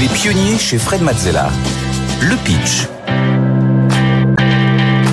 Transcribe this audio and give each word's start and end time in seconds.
Les 0.00 0.06
pionniers 0.06 0.58
chez 0.58 0.78
Fred 0.78 1.02
Mazzella. 1.02 1.48
Le 2.20 2.36
pitch. 2.44 2.86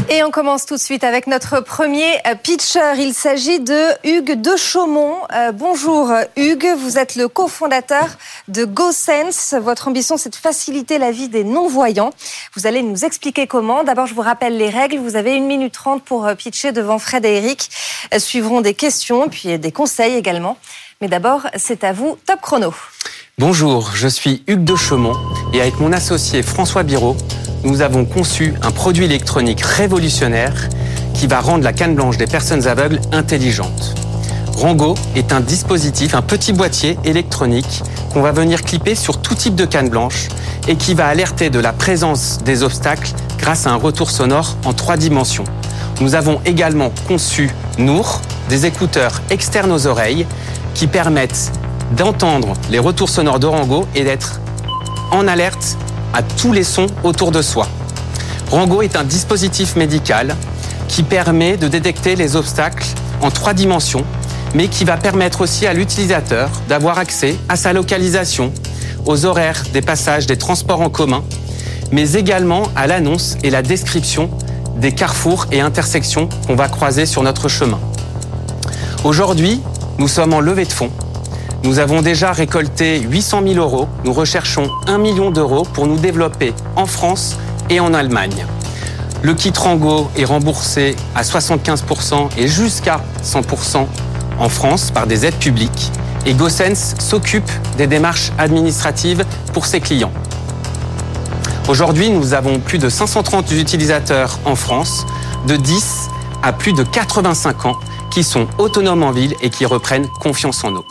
Et 0.10 0.24
on 0.24 0.30
commence 0.30 0.68
tout 0.68 0.76
de 0.76 0.80
suite 0.80 1.04
avec 1.04 1.26
notre 1.26 1.60
premier 1.62 2.06
euh, 2.28 2.36
pitcher. 2.36 2.94
Il 3.00 3.16
s'agit 3.16 3.60
de 3.60 3.88
Hugues 4.04 4.40
de 4.40 4.56
Chaumont. 4.56 5.16
Euh, 5.34 5.52
bonjour 5.52 6.12
Hugues, 6.36 6.76
vous 6.78 7.00
êtes 7.00 7.16
le 7.16 7.28
cofondateur 7.28 8.10
de 8.48 8.64
GoSense. 8.64 9.56
Votre 9.60 9.88
ambition, 9.88 10.18
c'est 10.18 10.30
de 10.30 10.36
faciliter 10.36 11.00
la 11.00 11.10
vie 11.10 11.30
des 11.30 11.44
non-voyants. 11.44 12.12
Vous 12.56 12.68
allez 12.68 12.84
nous 12.84 13.06
expliquer 13.06 13.48
comment. 13.48 13.84
D'abord, 13.84 14.06
je 14.06 14.14
vous 14.14 14.22
rappelle 14.22 14.56
les 14.56 14.70
règles. 14.70 15.00
Vous 15.00 15.16
avez 15.16 15.34
une 15.34 15.48
minute 15.48 15.74
trente 15.74 16.04
pour 16.04 16.28
euh, 16.28 16.36
pitcher 16.36 16.74
devant 16.74 17.00
Fred 17.00 17.26
et 17.26 17.38
Eric. 17.38 17.72
Suivront 18.20 18.62
des 18.62 18.76
questions, 18.76 19.30
puis 19.30 19.58
des 19.58 19.72
conseils 19.72 20.14
également. 20.14 20.60
Mais 21.02 21.08
d'abord, 21.08 21.42
c'est 21.56 21.84
à 21.84 21.92
vous, 21.92 22.18
top 22.28 22.40
chrono. 22.42 22.72
Bonjour, 23.38 23.92
je 23.94 24.08
suis 24.08 24.44
Hugues 24.48 24.64
de 24.64 24.78
Chaumont 24.78 25.18
et 25.52 25.60
avec 25.60 25.78
mon 25.82 25.92
associé 25.92 26.42
François 26.42 26.84
Biraud, 26.84 27.18
nous 27.66 27.82
avons 27.82 28.06
conçu 28.06 28.54
un 28.62 28.72
produit 28.72 29.04
électronique 29.04 29.60
révolutionnaire 29.60 30.70
qui 31.14 31.28
va 31.28 31.42
rendre 31.42 31.66
la 31.66 31.74
canne 31.74 31.96
blanche 31.96 32.16
des 32.16 32.28
personnes 32.28 32.66
aveugles 32.66 33.02
intelligente. 33.12 33.94
Rango 34.56 34.96
est 35.18 35.34
un 35.34 35.42
dispositif, 35.42 36.16
un 36.16 36.22
petit 36.22 36.54
boîtier 36.54 36.98
électronique 37.04 37.84
qu'on 38.14 38.22
va 38.22 38.32
venir 38.32 38.62
clipper 38.62 38.96
sur 38.96 39.22
tout 39.22 39.36
type 39.36 39.56
de 39.56 39.66
canne 39.66 39.90
blanche 39.90 40.30
et 40.70 40.78
qui 40.78 40.94
va 40.94 41.08
alerter 41.08 41.50
de 41.50 41.60
la 41.60 41.74
présence 41.74 42.38
des 42.46 42.64
obstacles 42.64 43.12
grâce 43.38 43.68
à 43.68 43.72
un 43.72 43.76
retour 43.76 44.12
sonore 44.12 44.56
en 44.64 44.72
trois 44.72 44.96
dimensions. 44.96 45.44
Nous 46.00 46.16
avons 46.16 46.40
également 46.46 46.94
conçu 47.06 47.52
Nour, 47.80 48.22
des 48.48 48.66
écouteurs 48.66 49.22
externes 49.30 49.74
aux 49.74 49.88
oreilles 49.88 50.26
qui 50.74 50.88
permettent 50.88 51.52
d'entendre 51.92 52.54
les 52.70 52.80
retours 52.80 53.10
sonores 53.10 53.40
d'Orango 53.40 53.88
et 53.96 54.04
d'être 54.04 54.40
en 55.12 55.28
alerte 55.28 55.78
à 56.14 56.24
tous 56.24 56.52
les 56.52 56.64
sons 56.64 56.88
autour 57.04 57.32
de 57.32 57.42
soi. 57.42 57.68
Rango 58.52 58.82
est 58.82 58.96
un 58.96 59.04
dispositif 59.04 59.76
médical 59.76 60.36
qui 60.88 61.04
permet 61.04 61.58
de 61.58 61.68
détecter 61.68 62.16
les 62.16 62.36
obstacles 62.36 62.86
en 63.22 63.32
trois 63.32 63.54
dimensions, 63.54 64.06
mais 64.54 64.68
qui 64.68 64.86
va 64.86 64.98
permettre 64.98 65.42
aussi 65.42 65.66
à 65.66 65.74
l'utilisateur 65.74 66.50
d'avoir 66.70 67.00
accès 67.00 67.36
à 67.50 67.56
sa 67.56 67.74
localisation, 67.74 68.54
aux 69.06 69.26
horaires 69.26 69.64
des 69.74 69.82
passages 69.82 70.26
des 70.26 70.38
transports 70.38 70.82
en 70.82 70.90
commun, 70.90 71.24
mais 71.92 72.14
également 72.14 72.64
à 72.76 72.88
l'annonce 72.88 73.38
et 73.44 73.50
la 73.50 73.62
description 73.62 74.30
des 74.78 74.92
carrefours 74.92 75.48
et 75.52 75.62
intersections 75.62 76.30
qu'on 76.48 76.56
va 76.56 76.68
croiser 76.68 77.06
sur 77.06 77.24
notre 77.24 77.48
chemin. 77.48 77.80
Aujourd'hui, 79.04 79.62
nous 79.98 80.08
sommes 80.08 80.34
en 80.34 80.40
levée 80.40 80.66
de 80.66 80.72
fonds 80.72 80.92
nous 81.66 81.80
avons 81.80 82.04
déjà 82.04 82.32
récolté 82.32 83.00
800 83.00 83.42
000 83.48 83.56
euros. 83.56 83.90
Nous 84.04 84.14
recherchons 84.14 84.70
1 84.86 85.00
million 85.00 85.32
d'euros 85.32 85.64
pour 85.64 85.88
nous 85.88 85.98
développer 85.98 86.54
en 86.76 86.86
France 86.86 87.38
et 87.72 87.80
en 87.80 87.96
Allemagne. 87.96 88.46
Le 89.24 89.34
kit 89.34 89.52
Rango 89.58 90.12
est 90.16 90.26
remboursé 90.26 90.96
à 91.16 91.24
75% 91.24 92.30
et 92.38 92.48
jusqu'à 92.48 93.02
100% 93.24 93.88
en 94.38 94.50
France 94.50 94.92
par 94.92 95.08
des 95.08 95.26
aides 95.26 95.40
publiques. 95.40 95.92
Et 96.28 96.36
GoSense 96.36 96.94
s'occupe 97.00 97.50
des 97.78 97.88
démarches 97.88 98.32
administratives 98.38 99.26
pour 99.52 99.66
ses 99.66 99.80
clients. 99.80 100.14
Aujourd'hui, 101.68 102.12
nous 102.12 102.36
avons 102.36 102.60
plus 102.60 102.78
de 102.78 102.90
530 102.90 103.52
utilisateurs 103.54 104.40
en 104.46 104.56
France, 104.56 105.08
de 105.48 105.56
10 105.56 106.10
à 106.44 106.54
plus 106.54 106.74
de 106.74 106.84
85 106.84 107.66
ans, 107.66 107.76
qui 108.12 108.24
sont 108.24 108.48
autonomes 108.60 109.02
en 109.02 109.12
ville 109.12 109.34
et 109.42 109.50
qui 109.50 109.66
reprennent 109.66 110.08
confiance 110.22 110.64
en 110.64 110.70
nous. 110.70 110.86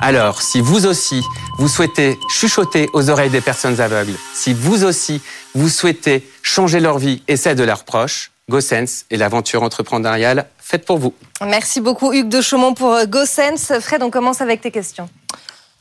Alors, 0.00 0.42
si 0.42 0.60
vous 0.60 0.86
aussi, 0.86 1.24
vous 1.58 1.66
souhaitez 1.66 2.18
chuchoter 2.30 2.88
aux 2.92 3.10
oreilles 3.10 3.30
des 3.30 3.40
personnes 3.40 3.80
aveugles, 3.80 4.14
si 4.32 4.54
vous 4.54 4.84
aussi, 4.84 5.20
vous 5.56 5.68
souhaitez 5.68 6.24
changer 6.42 6.78
leur 6.78 6.98
vie 6.98 7.22
et 7.26 7.36
celle 7.36 7.56
de 7.56 7.64
leurs 7.64 7.82
proches, 7.82 8.30
GoSense 8.48 9.06
et 9.10 9.16
l'aventure 9.16 9.64
entrepreneuriale 9.64 10.46
faite 10.58 10.86
pour 10.86 10.98
vous. 10.98 11.14
Merci 11.44 11.80
beaucoup 11.80 12.12
Hugues 12.12 12.28
de 12.28 12.40
Chaumont 12.40 12.74
pour 12.74 12.96
GoSense. 13.06 13.72
Fred, 13.80 14.02
on 14.04 14.10
commence 14.10 14.40
avec 14.40 14.60
tes 14.60 14.70
questions. 14.70 15.08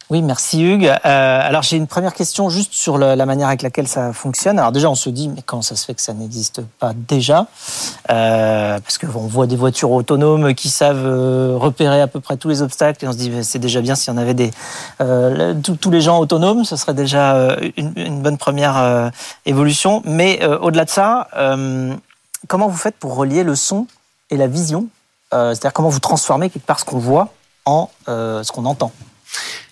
Oui, 0.10 0.22
merci 0.22 0.64
Hugues. 0.64 0.86
Euh, 0.86 1.00
alors 1.04 1.64
j'ai 1.64 1.76
une 1.76 1.86
première 1.86 2.14
question 2.14 2.50
juste 2.50 2.72
sur 2.72 2.98
la 2.98 3.26
manière 3.26 3.50
avec 3.50 3.62
laquelle 3.62 3.90
ça 3.90 4.14
fonctionne. 4.14 4.58
Alors 4.58 4.72
déjà, 4.72 4.90
on 4.90 4.96
se 4.96 5.10
dit, 5.10 5.28
mais 5.28 5.42
comment 5.42 5.62
ça 5.62 5.76
se 5.76 5.86
fait 5.86 5.94
que 5.94 6.02
ça 6.02 6.14
n'existe 6.14 6.62
pas 6.80 6.94
déjà? 6.96 7.48
Euh, 8.10 8.80
Parce 8.80 8.98
qu'on 8.98 9.28
voit 9.28 9.48
des 9.48 9.58
voitures 9.58 9.92
autonomes 9.92 10.54
qui 10.54 10.70
savent 10.70 11.06
euh, 11.06 11.58
repérer 11.58 12.00
à 12.00 12.08
peu 12.08 12.22
près 12.22 12.38
tous 12.38 12.48
les 12.48 12.62
obstacles 12.62 13.04
et 13.04 13.08
on 13.10 13.12
se 13.12 13.18
dit, 13.18 13.34
c'est 13.44 13.60
déjà 13.60 13.82
bien 13.82 13.96
s'il 13.96 14.14
y 14.14 14.16
en 14.16 14.18
avait 14.18 14.34
des 14.34 14.52
euh, 15.02 15.54
tous 15.62 15.92
les 15.92 16.00
gens 16.00 16.20
autonomes, 16.20 16.64
ce 16.64 16.78
serait 16.78 16.94
déjà 16.94 17.36
euh, 17.36 17.70
une, 17.76 17.92
une 17.98 18.22
bonne 18.22 18.38
première 18.38 19.12
évolution. 19.46 20.02
Mais 20.06 20.42
au-delà 20.46 20.86
de 20.86 20.90
ça, 20.90 21.28
comment 22.48 22.70
vous 22.70 22.78
faites 22.78 22.96
pour 22.96 23.16
relier 23.16 23.44
le 23.44 23.56
son 23.56 23.88
et 24.30 24.38
la 24.38 24.48
vision? 24.48 24.88
C'est-à-dire 25.32 25.74
comment 25.74 25.90
vous 25.90 26.00
transformez 26.00 26.50
quelque 26.50 26.66
part 26.66 26.80
ce 26.80 26.86
qu'on 26.86 26.98
voit 26.98 27.34
en 27.66 27.90
ce 28.08 28.50
qu'on 28.54 28.64
entend? 28.64 28.94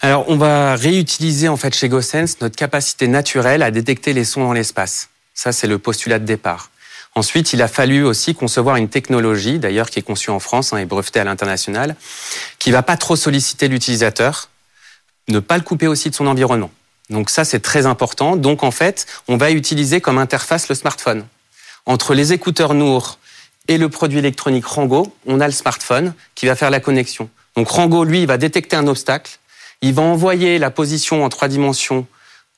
Alors, 0.01 0.25
on 0.29 0.38
va 0.38 0.75
réutiliser 0.75 1.47
en 1.47 1.57
fait 1.57 1.73
chez 1.73 1.89
GoSense 1.89 2.41
notre 2.41 2.55
capacité 2.55 3.07
naturelle 3.07 3.63
à 3.63 3.71
détecter 3.71 4.13
les 4.13 4.25
sons 4.25 4.43
dans 4.43 4.53
l'espace. 4.53 5.09
Ça, 5.33 5.51
c'est 5.51 5.67
le 5.67 5.79
postulat 5.79 6.19
de 6.19 6.25
départ. 6.25 6.69
Ensuite, 7.16 7.53
il 7.53 7.61
a 7.61 7.67
fallu 7.67 8.03
aussi 8.03 8.35
concevoir 8.35 8.75
une 8.75 8.89
technologie, 8.89 9.57
d'ailleurs 9.57 9.89
qui 9.89 9.99
est 9.99 10.03
conçue 10.03 10.31
en 10.31 10.39
France 10.39 10.73
hein, 10.73 10.77
et 10.77 10.85
brevetée 10.85 11.21
à 11.21 11.23
l'international, 11.23 11.95
qui 12.59 12.71
va 12.71 12.83
pas 12.83 12.97
trop 12.97 13.16
solliciter 13.16 13.67
l'utilisateur, 13.67 14.49
ne 15.29 15.39
pas 15.39 15.57
le 15.57 15.63
couper 15.63 15.87
aussi 15.87 16.09
de 16.09 16.16
son 16.16 16.27
environnement. 16.27 16.72
Donc 17.09 17.29
ça, 17.29 17.45
c'est 17.45 17.61
très 17.61 17.85
important. 17.85 18.35
Donc 18.35 18.63
en 18.63 18.72
fait, 18.72 19.05
on 19.27 19.37
va 19.37 19.51
utiliser 19.51 20.01
comme 20.01 20.17
interface 20.17 20.67
le 20.67 20.75
smartphone. 20.75 21.25
Entre 21.85 22.13
les 22.13 22.33
écouteurs 22.33 22.73
Nour 22.73 23.17
et 23.67 23.77
le 23.77 23.89
produit 23.89 24.19
électronique 24.19 24.66
Rango, 24.66 25.16
on 25.25 25.39
a 25.39 25.45
le 25.47 25.53
smartphone 25.53 26.13
qui 26.35 26.47
va 26.47 26.55
faire 26.55 26.69
la 26.69 26.79
connexion. 26.79 27.29
Donc 27.55 27.69
Rango, 27.69 28.03
lui, 28.03 28.22
il 28.22 28.27
va 28.27 28.37
détecter 28.37 28.75
un 28.75 28.87
obstacle, 28.87 29.39
il 29.81 29.94
va 29.94 30.02
envoyer 30.02 30.58
la 30.59 30.72
position 30.72 31.24
en 31.24 31.30
trois 31.30 31.47
dimensions 31.47 32.08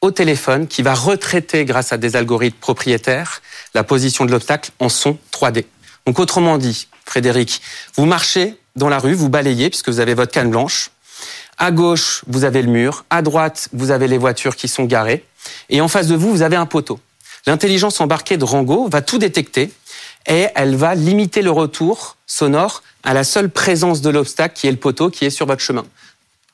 au 0.02 0.12
téléphone 0.12 0.68
qui 0.68 0.82
va 0.82 0.94
retraiter 0.94 1.66
grâce 1.66 1.92
à 1.92 1.98
des 1.98 2.16
algorithmes 2.16 2.58
propriétaires 2.60 3.42
la 3.74 3.84
position 3.84 4.26
de 4.26 4.32
l'obstacle 4.32 4.72
en 4.80 4.90
son 4.90 5.18
3D. 5.32 5.66
Donc 6.06 6.20
autrement 6.20 6.58
dit, 6.58 6.88
Frédéric, 7.06 7.62
vous 7.96 8.06
marchez 8.06 8.56
dans 8.76 8.90
la 8.90 9.00
rue, 9.00 9.14
vous 9.14 9.30
balayez 9.30 9.70
puisque 9.70 9.90
vous 9.90 10.00
avez 10.00 10.14
votre 10.14 10.32
canne 10.32 10.52
blanche. 10.52 10.92
À 11.58 11.72
gauche, 11.72 12.24
vous 12.28 12.44
avez 12.44 12.62
le 12.62 12.70
mur. 12.70 13.06
À 13.10 13.22
droite, 13.22 13.70
vous 13.74 13.90
avez 13.92 14.08
les 14.08 14.18
voitures 14.18 14.56
qui 14.56 14.68
sont 14.68 14.86
garées. 14.86 15.26
Et 15.70 15.82
en 15.82 15.88
face 15.88 16.08
de 16.08 16.16
vous, 16.16 16.30
vous 16.30 16.44
avez 16.44 16.56
un 16.56 16.68
poteau. 16.68 17.00
L'intelligence 17.48 18.00
embarquée 18.00 18.38
de 18.38 18.44
Rango 18.44 18.88
va 18.90 19.02
tout 19.02 19.18
détecter 19.18 19.72
et 20.28 20.48
elle 20.56 20.76
va 20.76 20.94
limiter 20.96 21.42
le 21.42 21.52
retour 21.52 22.18
sonore 22.28 22.84
à 23.04 23.14
la 23.14 23.24
seule 23.24 23.50
présence 23.50 24.02
de 24.02 24.10
l'obstacle 24.10 24.54
qui 24.56 24.68
est 24.68 24.72
le 24.72 24.78
poteau 24.78 25.10
qui 25.10 25.26
est 25.26 25.30
sur 25.30 25.46
votre 25.46 25.62
chemin 25.62 25.86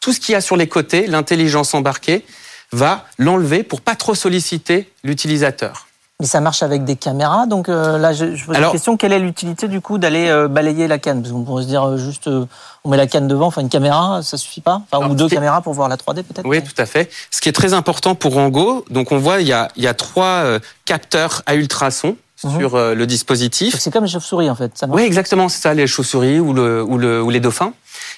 tout 0.03 0.11
ce 0.11 0.19
qu'il 0.19 0.33
y 0.33 0.35
a 0.35 0.41
sur 0.41 0.57
les 0.57 0.67
côtés, 0.67 1.07
l'intelligence 1.07 1.73
embarquée 1.73 2.25
va 2.73 3.05
l'enlever 3.17 3.63
pour 3.63 3.79
pas 3.79 3.95
trop 3.95 4.15
solliciter 4.15 4.91
l'utilisateur. 5.05 5.87
Mais 6.19 6.27
ça 6.27 6.41
marche 6.41 6.61
avec 6.61 6.83
des 6.83 6.97
caméras, 6.97 7.47
donc 7.47 7.69
euh, 7.69 7.97
là 7.97 8.11
je, 8.11 8.35
je 8.35 8.45
pose 8.45 8.57
la 8.57 8.69
question 8.69 8.97
quelle 8.97 9.13
est 9.13 9.19
l'utilité 9.19 9.69
du 9.69 9.79
coup 9.79 9.97
d'aller 9.97 10.27
euh, 10.27 10.49
balayer 10.49 10.89
la 10.89 10.99
canne? 10.99 11.21
Parce 11.21 11.33
qu'on 11.33 11.43
pourrait 11.43 11.63
se 11.63 11.69
dire 11.69 11.87
euh, 11.87 11.97
juste 11.97 12.27
on 12.27 12.89
met 12.89 12.97
la 12.97 13.07
canne 13.07 13.29
devant, 13.29 13.47
enfin 13.47 13.61
une 13.61 13.69
caméra, 13.69 14.21
ça 14.23 14.37
suffit 14.37 14.59
pas? 14.59 14.81
Enfin, 14.91 15.07
Ou 15.07 15.15
deux 15.15 15.29
caméras 15.29 15.61
pour 15.61 15.73
voir 15.73 15.87
la 15.87 15.95
3D 15.95 16.23
peut-être? 16.23 16.45
Oui, 16.45 16.61
tout 16.61 16.75
à 16.77 16.85
fait. 16.85 17.09
Ce 17.31 17.39
qui 17.39 17.47
est 17.47 17.53
très 17.53 17.73
important 17.73 18.13
pour 18.13 18.33
Rango, 18.33 18.83
donc 18.89 19.13
on 19.13 19.17
voit 19.17 19.39
il 19.39 19.47
y 19.47 19.53
a, 19.53 19.69
il 19.77 19.83
y 19.83 19.87
a 19.87 19.93
trois 19.93 20.43
capteurs 20.83 21.43
à 21.45 21.55
ultrasons 21.55 22.17
mhm. 22.43 22.59
sur 22.59 22.77
le 22.77 23.07
dispositif. 23.07 23.75
C'est 23.79 23.91
comme 23.91 24.03
les 24.03 24.11
chauves-souris 24.11 24.49
en 24.49 24.55
fait. 24.55 24.83
Oui, 24.89 25.03
exactement, 25.03 25.47
c'est 25.47 25.61
ça, 25.61 25.73
les 25.73 25.87
chauves-souris 25.87 26.41
ou, 26.41 26.53
le, 26.53 26.83
ou, 26.83 26.97
le, 26.97 27.23
ou 27.23 27.29
les 27.29 27.39
dauphins. 27.39 27.73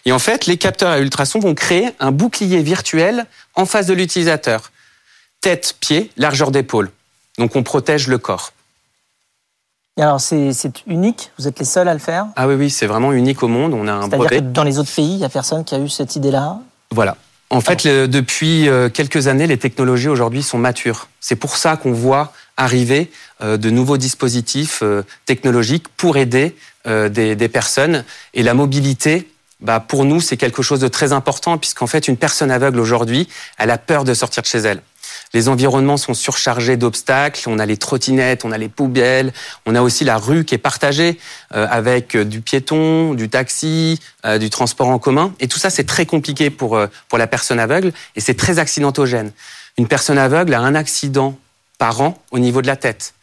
Et 0.05 0.11
en 0.11 0.19
fait, 0.19 0.45
les 0.45 0.57
capteurs 0.57 0.91
à 0.91 0.99
ultrasons 0.99 1.39
vont 1.39 1.55
créer 1.55 1.91
un 1.99 2.11
bouclier 2.11 2.61
virtuel 2.61 3.25
en 3.55 3.65
face 3.65 3.87
de 3.87 3.93
l'utilisateur. 3.93 4.71
Tête, 5.41 5.75
pied, 5.79 6.11
largeur 6.17 6.51
d'épaule. 6.51 6.91
Donc 7.37 7.55
on 7.55 7.63
protège 7.63 8.07
le 8.07 8.17
corps. 8.17 8.53
Et 9.97 10.01
alors 10.01 10.19
c'est 10.19 10.51
unique? 10.87 11.31
Vous 11.37 11.47
êtes 11.47 11.59
les 11.59 11.65
seuls 11.65 11.87
à 11.87 11.93
le 11.93 11.99
faire? 11.99 12.27
Ah 12.35 12.47
oui, 12.47 12.55
oui, 12.55 12.69
c'est 12.69 12.85
vraiment 12.85 13.13
unique 13.13 13.43
au 13.43 13.47
monde. 13.47 13.73
On 13.73 13.87
a 13.87 13.93
un 13.93 14.07
brevet. 14.07 14.37
Que 14.37 14.41
dans 14.41 14.63
les 14.63 14.77
autres 14.77 14.93
pays, 14.93 15.11
il 15.11 15.17
n'y 15.17 15.25
a 15.25 15.29
personne 15.29 15.63
qui 15.63 15.73
a 15.73 15.79
eu 15.79 15.87
cette 15.87 16.15
idée-là? 16.15 16.59
Voilà. 16.91 17.15
En 17.49 17.61
fait, 17.61 17.87
depuis 17.87 18.67
euh, 18.67 18.89
quelques 18.89 19.27
années, 19.27 19.47
les 19.47 19.57
technologies 19.57 20.09
aujourd'hui 20.09 20.43
sont 20.43 20.57
matures. 20.57 21.07
C'est 21.21 21.35
pour 21.35 21.55
ça 21.55 21.77
qu'on 21.77 21.93
voit 21.93 22.33
arriver 22.57 23.11
euh, 23.41 23.55
de 23.55 23.69
nouveaux 23.69 23.97
dispositifs 23.97 24.79
euh, 24.81 25.03
technologiques 25.25 25.87
pour 25.89 26.17
aider 26.17 26.55
des, 26.85 27.35
des 27.35 27.49
personnes. 27.49 28.03
Et 28.35 28.43
la 28.43 28.53
mobilité, 28.53 29.27
bah 29.65 29.79
pour 29.79 30.05
nous, 30.05 30.21
c'est 30.21 30.37
quelque 30.37 30.61
chose 30.61 30.79
de 30.79 30.87
très 30.87 31.11
important 31.11 31.57
puisqu'en 31.57 31.87
fait, 31.87 32.07
une 32.07 32.17
personne 32.17 32.51
aveugle 32.51 32.79
aujourd'hui, 32.79 33.27
elle 33.57 33.71
a 33.71 33.79
peur 33.79 34.03
de 34.03 34.13
sortir 34.13 34.43
de 34.43 34.47
chez 34.47 34.59
elle. 34.59 34.81
Les 35.33 35.49
environnements 35.49 35.97
sont 35.97 36.13
surchargés 36.13 36.77
d'obstacles. 36.77 37.41
On 37.47 37.57
a 37.57 37.65
les 37.65 37.77
trottinettes, 37.77 38.45
on 38.45 38.51
a 38.51 38.57
les 38.57 38.69
poubelles, 38.69 39.33
on 39.65 39.75
a 39.75 39.81
aussi 39.81 40.03
la 40.03 40.17
rue 40.17 40.45
qui 40.45 40.53
est 40.55 40.59
partagée 40.59 41.19
euh, 41.53 41.67
avec 41.69 42.15
du 42.15 42.41
piéton, 42.41 43.13
du 43.15 43.27
taxi, 43.27 43.99
euh, 44.25 44.37
du 44.37 44.49
transport 44.49 44.87
en 44.87 44.99
commun. 44.99 45.33
Et 45.39 45.47
tout 45.47 45.59
ça, 45.59 45.69
c'est 45.69 45.83
très 45.83 46.05
compliqué 46.05 46.49
pour, 46.51 46.77
euh, 46.77 46.87
pour 47.09 47.17
la 47.17 47.27
personne 47.27 47.59
aveugle 47.59 47.91
et 48.15 48.21
c'est 48.21 48.35
très 48.35 48.59
accidentogène. 48.59 49.31
Une 49.77 49.87
personne 49.87 50.19
aveugle 50.19 50.53
a 50.53 50.59
un 50.59 50.75
accident 50.75 51.37
par 51.79 52.01
an 52.01 52.21
au 52.31 52.39
niveau 52.39 52.61
de 52.61 52.67
la 52.67 52.75
tête. 52.75 53.15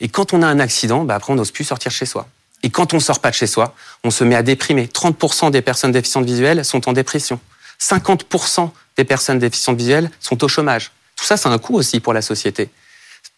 Et 0.00 0.08
quand 0.08 0.32
on 0.32 0.42
a 0.42 0.46
un 0.46 0.58
accident, 0.60 1.04
bah 1.04 1.14
après 1.16 1.32
on 1.32 1.36
n'ose 1.36 1.52
plus 1.52 1.64
sortir 1.64 1.92
chez 1.92 2.06
soi. 2.06 2.26
Et 2.62 2.70
quand 2.70 2.94
on 2.94 3.00
sort 3.00 3.20
pas 3.20 3.30
de 3.30 3.34
chez 3.34 3.46
soi, 3.46 3.74
on 4.04 4.10
se 4.10 4.24
met 4.24 4.34
à 4.34 4.42
déprimer. 4.42 4.86
30% 4.86 5.50
des 5.50 5.62
personnes 5.62 5.92
déficientes 5.92 6.24
visuelles 6.24 6.64
sont 6.64 6.88
en 6.88 6.92
dépression. 6.92 7.40
50% 7.80 8.70
des 8.96 9.04
personnes 9.04 9.38
déficientes 9.38 9.78
visuelles 9.78 10.10
sont 10.20 10.42
au 10.44 10.48
chômage. 10.48 10.92
Tout 11.16 11.24
ça, 11.24 11.36
c'est 11.36 11.48
un 11.48 11.58
coût 11.58 11.74
aussi 11.74 12.00
pour 12.00 12.12
la 12.12 12.22
société. 12.22 12.68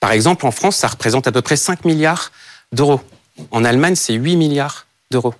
Par 0.00 0.12
exemple, 0.12 0.46
en 0.46 0.50
France, 0.50 0.76
ça 0.76 0.88
représente 0.88 1.26
à 1.26 1.32
peu 1.32 1.42
près 1.42 1.56
5 1.56 1.84
milliards 1.84 2.32
d'euros. 2.72 3.00
En 3.50 3.64
Allemagne, 3.64 3.94
c'est 3.94 4.14
8 4.14 4.36
milliards 4.36 4.86
d'euros. 5.10 5.34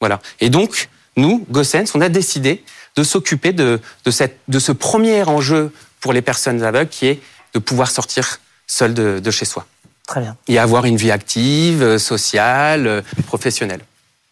Voilà. 0.00 0.20
Et 0.40 0.50
donc, 0.50 0.88
nous, 1.16 1.44
Gossens, 1.50 1.94
on 1.94 2.00
a 2.00 2.08
décidé 2.08 2.64
de 2.96 3.02
s'occuper 3.02 3.52
de, 3.52 3.80
ce 4.06 4.72
premier 4.72 5.22
enjeu 5.24 5.72
pour 6.00 6.12
les 6.12 6.22
personnes 6.22 6.62
aveugles 6.62 6.90
qui 6.90 7.06
est 7.06 7.20
de 7.54 7.58
pouvoir 7.58 7.90
sortir 7.90 8.40
seul 8.66 8.94
de 8.94 9.30
chez 9.30 9.44
soi. 9.44 9.66
Très 10.06 10.20
bien. 10.20 10.36
Et 10.48 10.58
avoir 10.58 10.84
une 10.84 10.96
vie 10.96 11.10
active, 11.10 11.82
euh, 11.82 11.98
sociale, 11.98 12.86
euh, 12.86 13.02
professionnelle. 13.26 13.80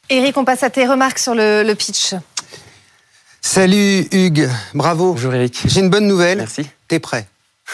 Eric, 0.08 0.36
on 0.36 0.44
passe 0.44 0.62
à 0.62 0.70
tes 0.70 0.86
remarques 0.86 1.18
sur 1.18 1.34
le, 1.34 1.62
le 1.62 1.74
pitch. 1.74 2.14
Salut 3.40 4.06
Hugues, 4.12 4.48
bravo. 4.74 5.12
Bonjour 5.12 5.32
Eric. 5.32 5.60
J'ai 5.64 5.80
une 5.80 5.90
bonne 5.90 6.06
nouvelle. 6.06 6.38
Merci. 6.38 6.66
T'es 6.88 6.98
prêt. 6.98 7.26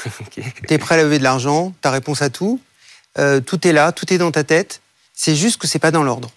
T'es 0.69 0.79
prêt 0.79 0.95
à 0.97 1.03
lever 1.03 1.19
de 1.19 1.25
l'argent, 1.25 1.73
ta 1.81 1.91
réponse 1.91 2.23
à 2.23 2.31
tout. 2.31 2.61
Euh, 3.19 3.41
tout 3.41 3.67
est 3.67 3.73
là, 3.73 3.93
tout 3.93 4.13
est 4.13 4.19
dans 4.19 4.31
ta 4.31 4.45
tête. 4.45 4.81
C'est 5.15 5.35
juste 5.35 5.61
que 5.61 5.67
c'est 5.67 5.79
pas 5.79 5.91
dans 5.91 6.03
l'ordre. 6.03 6.31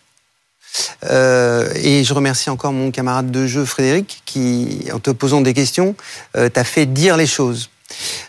Euh, 1.06 1.72
et 1.76 2.04
je 2.04 2.14
remercie 2.14 2.50
encore 2.50 2.74
mon 2.74 2.92
camarade 2.92 3.32
de 3.32 3.48
jeu 3.48 3.66
Frédéric 3.66 4.22
qui, 4.26 4.88
en 4.94 5.00
te 5.00 5.12
posant 5.12 5.42
des 5.42 5.54
questions, 5.54 5.96
euh, 6.38 6.50
t'a 6.50 6.64
fait 6.64 6.86
dire 6.86 7.18
les 7.18 7.28
choses. 7.28 7.70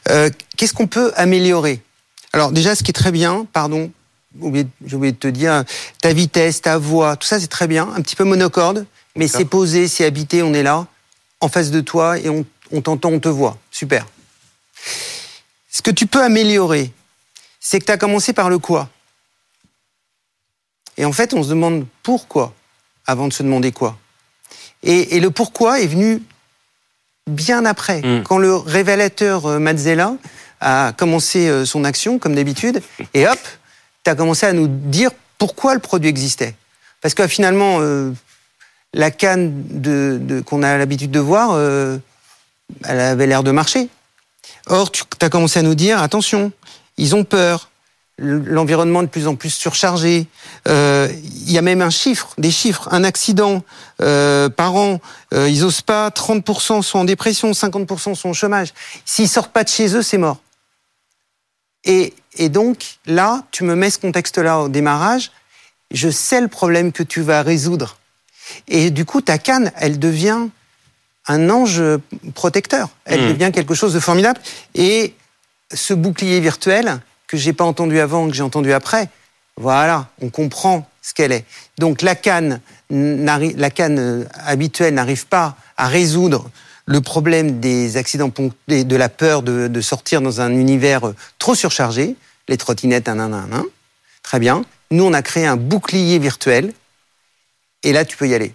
Euh, 0.09 0.31
Qu'est-ce 0.56 0.73
qu'on 0.73 0.87
peut 0.87 1.12
améliorer 1.17 1.81
Alors 2.32 2.53
déjà, 2.53 2.75
ce 2.75 2.82
qui 2.82 2.91
est 2.91 2.94
très 2.94 3.12
bien, 3.12 3.47
pardon, 3.53 3.91
j'ai 4.41 4.97
oublié 4.97 5.12
de 5.12 5.17
te 5.17 5.29
dire, 5.29 5.65
ta 6.00 6.12
vitesse, 6.12 6.62
ta 6.62 6.79
voix, 6.79 7.17
tout 7.17 7.27
ça 7.27 7.41
c'est 7.41 7.49
très 7.49 7.67
bien, 7.67 7.88
un 7.97 8.00
petit 8.03 8.17
peu 8.17 8.25
monocorde, 8.25 8.87
mais 9.17 9.27
c'est 9.27 9.44
posé, 9.44 9.88
c'est 9.88 10.05
habité, 10.05 10.43
on 10.43 10.55
est 10.55 10.62
là, 10.62 10.87
en 11.41 11.49
face 11.49 11.71
de 11.71 11.81
toi 11.81 12.19
et 12.19 12.29
on, 12.29 12.44
on 12.71 12.81
t'entend, 12.81 13.11
on 13.11 13.19
te 13.21 13.29
voit. 13.29 13.59
Super. 13.71 14.06
Ce 15.71 15.82
que 15.82 15.91
tu 15.91 16.06
peux 16.06 16.23
améliorer, 16.23 16.93
c'est 17.59 17.81
que 17.81 17.85
tu 17.87 17.93
as 17.93 17.99
commencé 17.99 18.33
par 18.33 18.49
le 18.50 18.59
quoi. 18.59 18.88
Et 20.97 21.05
en 21.05 21.12
fait, 21.12 21.35
on 21.35 21.43
se 21.43 21.49
demande 21.49 21.87
pourquoi 22.03 22.55
avant 23.06 23.26
de 23.26 23.33
se 23.33 23.43
demander 23.43 23.73
quoi. 23.73 23.99
Et, 24.83 25.17
et 25.17 25.21
le 25.21 25.31
pourquoi 25.31 25.81
est 25.81 25.87
venu 25.87 26.23
bien 27.26 27.65
après, 27.65 28.00
Mm. 28.03 28.23
quand 28.25 28.38
le 28.38 28.55
révélateur 28.56 29.47
euh, 29.47 29.59
Mazzella 29.59 30.15
a 30.61 30.93
commencé 30.93 31.49
euh, 31.49 31.65
son 31.65 31.85
action, 31.85 32.19
comme 32.19 32.35
d'habitude, 32.35 32.83
et 33.15 33.27
hop, 33.27 33.39
tu 34.05 34.11
as 34.11 34.15
commencé 34.15 34.47
à 34.47 34.53
nous 34.53 34.69
dire 34.69 35.11
pourquoi 35.39 35.75
le 35.75 35.81
produit 35.81 36.09
existait. 36.09 36.55
Parce 37.01 37.15
que 37.15 37.27
finalement, 37.27 37.79
euh, 37.81 38.12
la 38.93 39.11
canne 39.11 40.43
qu'on 40.47 40.62
a 40.62 40.77
l'habitude 40.77 41.11
de 41.11 41.21
voir, 41.21 41.53
euh, 41.53 41.97
elle 42.85 43.01
avait 43.01 43.27
l'air 43.27 43.43
de 43.43 43.51
marcher. 43.51 43.89
Or, 44.67 44.91
tu 44.91 45.03
as 45.21 45.31
commencé 45.31 45.59
à 45.59 45.62
nous 45.62 45.75
dire, 45.75 46.03
attention, 46.03 46.53
ils 46.99 47.15
ont 47.15 47.25
peur, 47.25 47.71
l'environnement 48.19 49.03
de 49.03 49.09
plus 49.09 49.27
en 49.27 49.35
plus 49.35 49.49
surchargé. 49.49 50.27
Il 50.67 51.51
y 51.51 51.57
a 51.57 51.62
même 51.62 51.81
un 51.81 51.89
chiffre, 51.89 52.35
des 52.37 52.51
chiffres, 52.51 52.87
un 52.91 53.03
accident 53.03 53.65
par 53.99 54.75
an, 54.75 55.01
ils 55.33 55.65
osent 55.65 55.81
pas, 55.81 56.11
30% 56.11 56.83
sont 56.83 56.99
en 56.99 57.05
dépression, 57.05 57.53
50% 57.53 58.15
sont 58.15 58.29
au 58.29 58.35
chômage. 58.35 58.75
S'ils 59.07 59.29
sortent 59.29 59.53
pas 59.53 59.65
de 59.65 59.71
chez 59.71 59.97
eux, 59.97 60.03
c'est 60.03 60.19
mort. 60.19 60.37
Et, 61.85 62.15
et 62.37 62.49
donc, 62.49 62.99
là, 63.06 63.44
tu 63.50 63.65
me 63.65 63.75
mets 63.75 63.91
ce 63.91 63.99
contexte-là 63.99 64.61
au 64.61 64.69
démarrage, 64.69 65.31
je 65.91 66.09
sais 66.09 66.41
le 66.41 66.49
problème 66.49 66.93
que 66.93 67.03
tu 67.03 67.21
vas 67.21 67.43
résoudre. 67.43 67.99
Et 68.69 68.91
du 68.91 69.05
coup, 69.05 69.21
ta 69.21 69.38
canne, 69.38 69.73
elle 69.77 69.99
devient 69.99 70.49
un 71.27 71.50
ange 71.50 71.82
protecteur. 72.35 72.88
Elle 73.05 73.25
Mm. 73.25 73.32
devient 73.32 73.50
quelque 73.53 73.75
chose 73.75 73.93
de 73.94 74.00
formidable. 74.00 74.41
Et 74.75 75.15
ce 75.73 75.94
bouclier 75.94 76.41
virtuel, 76.41 77.00
que 77.27 77.37
j'ai 77.37 77.53
pas 77.53 77.65
entendu 77.65 78.00
avant, 78.00 78.29
que 78.29 78.35
j'ai 78.35 78.43
entendu 78.43 78.73
après, 78.73 79.09
voilà, 79.56 80.09
on 80.21 80.31
comprend 80.31 80.88
ce 81.03 81.15
qu'elle 81.15 81.33
est. 81.33 81.44
Donc 81.79 82.03
la 82.03 82.15
canne, 82.17 82.61
la 82.91 83.71
canne 83.71 83.99
euh, 83.99 84.25
habituelle 84.44 84.94
n'arrive 84.94 85.26
pas 85.26 85.56
à 85.76 85.87
résoudre 85.87 86.50
le 86.91 87.01
problème 87.01 87.61
des 87.61 87.97
accidents 87.97 88.31
ponctuels, 88.31 88.85
de 88.87 88.97
la 88.97 89.09
peur 89.09 89.43
de, 89.43 89.69
de 89.69 89.81
sortir 89.81 90.21
dans 90.21 90.41
un 90.41 90.51
univers 90.51 91.07
euh, 91.07 91.15
trop 91.39 91.55
surchargé, 91.55 92.17
les 92.49 92.57
trottinettes, 92.57 93.09
un, 93.09 93.21
un, 93.21 93.33
un, 93.33 93.53
un. 93.53 93.65
Très 94.25 94.41
bien. 94.41 94.65
Nous, 94.91 95.05
on 95.05 95.13
a 95.13 95.23
créé 95.23 95.47
un 95.47 95.57
bouclier 95.57 96.19
virtuel, 96.19 96.73
et 97.85 97.93
là, 97.93 98.05
tu 98.05 98.17
peux 98.17 98.27
y 98.27 98.35
aller. 98.35 98.55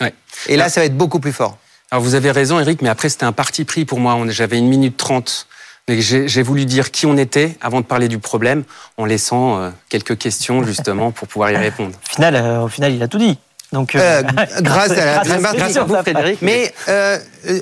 Ouais. 0.00 0.14
Et 0.48 0.56
là, 0.56 0.70
ça 0.70 0.80
va 0.80 0.86
être 0.86 0.96
beaucoup 0.96 1.20
plus 1.20 1.32
fort. 1.32 1.58
Alors 1.90 2.02
vous 2.02 2.14
avez 2.14 2.30
raison 2.30 2.58
Eric, 2.58 2.80
mais 2.80 2.88
après 2.88 3.08
c'était 3.08 3.26
un 3.26 3.32
parti 3.32 3.64
pris 3.64 3.84
pour 3.84 4.00
moi. 4.00 4.18
J'avais 4.28 4.58
une 4.58 4.66
minute 4.66 4.96
trente. 4.96 5.46
Mais 5.86 6.00
J'ai 6.00 6.26
j'ai 6.26 6.42
voulu 6.42 6.64
dire 6.64 6.90
qui 6.90 7.04
on 7.04 7.16
était 7.18 7.56
avant 7.60 7.82
de 7.82 7.86
parler 7.86 8.08
du 8.08 8.18
problème, 8.18 8.64
en 8.96 9.04
laissant 9.04 9.58
euh, 9.58 9.70
quelques 9.90 10.16
questions 10.16 10.64
justement 10.64 11.12
pour 11.12 11.28
pouvoir 11.28 11.52
y 11.52 11.56
répondre. 11.56 11.94
Au 11.94 12.08
final, 12.14 12.34
euh, 12.34 12.62
au 12.62 12.68
final, 12.68 12.94
il 12.94 13.02
a 13.02 13.08
tout 13.08 13.18
dit. 13.18 13.38
Donc, 13.74 13.94
Euh, 13.94 14.22
grâce 14.62 14.92
à 14.92 15.04
la- 15.04 15.22
grâce 15.24 15.30
à, 15.30 15.40
grâce 15.40 15.56
Grâce 15.56 15.76
à 15.76 15.84
vous 15.84 15.96
Frédéric. 15.96 16.38
Mais 16.42 16.72
euh, 16.88 17.18
euh, 17.48 17.60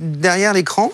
derrière 0.00 0.52
l'écran, 0.52 0.90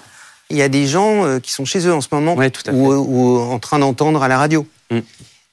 il 0.51 0.57
y 0.59 0.63
a 0.63 0.69
des 0.69 0.87
gens 0.87 1.25
euh, 1.25 1.41
qui 1.41 1.53
sont 1.53 1.65
chez 1.65 1.87
eux 1.87 1.93
en 1.95 2.01
ce 2.03 2.09
moment 2.13 2.35
Ouais, 2.35 2.51
tout 2.51 2.63
à 2.67 2.71
fait. 2.71 2.77
ou, 2.77 2.93
ou 2.93 3.41
en 3.41 3.59
train 3.59 3.79
d'entendre 3.79 4.23
à 4.23 4.29
la 4.29 4.37
radio. 4.39 4.67
Mm. 4.91 4.99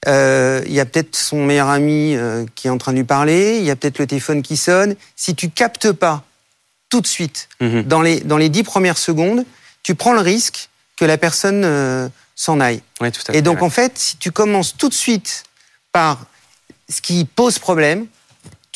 Euh, 0.08 0.62
Il 0.66 0.72
y 0.72 0.80
a 0.80 0.84
peut-être 0.84 1.16
son 1.16 1.44
meilleur 1.44 1.68
ami 1.70 2.14
euh, 2.14 2.44
qui 2.54 2.68
est 2.68 2.70
en 2.70 2.78
train 2.78 2.92
de 2.92 2.98
lui 2.98 3.04
parler, 3.04 3.56
il 3.58 3.64
y 3.64 3.70
a 3.70 3.76
peut-être 3.76 3.98
le 3.98 4.06
téléphone 4.06 4.42
qui 4.42 4.56
sonne. 4.56 4.94
Si 5.16 5.34
tu 5.34 5.48
captes 5.50 5.92
pas 5.92 6.22
tout 6.90 7.00
de 7.00 7.06
suite, 7.06 7.48
Mhm. 7.60 7.82
dans 7.84 8.02
les, 8.02 8.20
dans 8.20 8.36
les 8.36 8.48
dix 8.50 8.62
premières 8.62 8.98
secondes, 8.98 9.44
tu 9.82 9.94
prends 9.94 10.12
le 10.12 10.20
risque 10.20 10.68
que 10.96 11.04
la 11.06 11.16
personne 11.18 11.62
euh, 11.64 12.08
s'en 12.34 12.60
aille. 12.60 12.82
Ouais, 13.00 13.10
tout 13.10 13.22
à 13.28 13.32
fait. 13.32 13.38
Et 13.38 13.42
donc, 13.42 13.58
ouais. 13.58 13.66
en 13.66 13.70
fait, 13.70 13.92
si 13.98 14.16
tu 14.18 14.30
commences 14.30 14.76
tout 14.76 14.88
de 14.90 14.94
suite 14.94 15.42
par 15.92 16.26
ce 16.88 17.00
qui 17.00 17.24
pose 17.24 17.58
problème, 17.58 18.06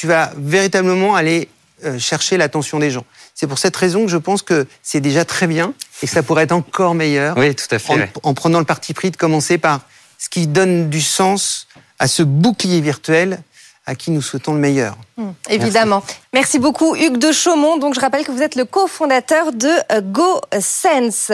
tu 0.00 0.06
vas 0.06 0.32
véritablement 0.38 1.14
aller 1.14 1.50
euh, 1.84 1.98
chercher 1.98 2.38
l'attention 2.38 2.78
des 2.78 2.90
gens. 2.90 3.04
C'est 3.34 3.46
pour 3.46 3.58
cette 3.58 3.76
raison 3.76 4.06
que 4.06 4.10
je 4.10 4.16
pense 4.16 4.40
que 4.40 4.66
c'est 4.82 5.02
déjà 5.02 5.26
très 5.26 5.46
bien 5.46 5.74
et 6.02 6.06
que 6.06 6.10
ça 6.10 6.22
pourrait 6.22 6.44
être 6.44 6.52
encore 6.52 6.94
meilleur 6.94 7.36
oui, 7.36 7.54
tout 7.54 7.66
à 7.70 7.78
fait. 7.78 7.92
en, 7.92 7.96
ouais. 7.98 8.10
en 8.22 8.32
prenant 8.32 8.60
le 8.60 8.64
parti 8.64 8.94
pris 8.94 9.10
de 9.10 9.18
commencer 9.18 9.58
par 9.58 9.82
ce 10.16 10.30
qui 10.30 10.46
donne 10.46 10.88
du 10.88 11.02
sens 11.02 11.68
à 11.98 12.08
ce 12.08 12.22
bouclier 12.22 12.80
virtuel 12.80 13.42
à 13.90 13.96
qui 13.96 14.12
nous 14.12 14.22
souhaitons 14.22 14.54
le 14.54 14.60
meilleur. 14.60 14.96
Hmm, 15.16 15.30
Évidemment. 15.48 16.04
Merci. 16.32 16.60
beaucoup, 16.60 16.94
Hugues 16.94 17.18
de 17.18 17.32
Chaumont. 17.32 17.76
Donc, 17.76 17.94
je 17.94 18.00
rappelle 18.00 18.24
que 18.24 18.30
vous 18.30 18.40
êtes 18.40 18.54
le 18.54 18.64
cofondateur 18.64 19.52
de 19.52 19.68
euh, 19.90 20.00
GoSense. 20.00 21.32